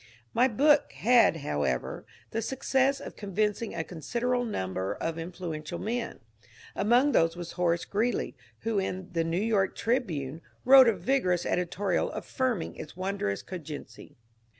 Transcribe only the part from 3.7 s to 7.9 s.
a considerable number of influential men. Among these was Horace